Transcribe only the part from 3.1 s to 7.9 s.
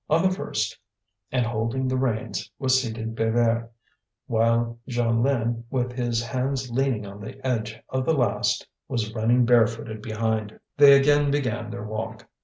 Bébert, while Jeanlin, with his hands leaning on the edge